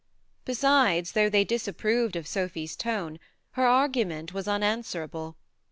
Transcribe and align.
Besides, 0.45 1.11
though 1.11 1.29
they 1.29 1.43
disapproved 1.43 2.15
of 2.15 2.25
Sophy's 2.25 2.75
tone, 2.75 3.19
her 3.51 3.67
argument 3.67 4.33
was 4.33 4.47
un 4.47 4.63
answerable. 4.63 5.37